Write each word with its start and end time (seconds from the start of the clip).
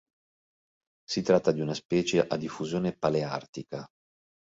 Si 1.05 1.21
tratta 1.21 1.51
di 1.51 1.61
una 1.61 1.75
specie 1.75 2.25
a 2.25 2.35
diffusione 2.35 2.97
paleartica. 2.97 3.85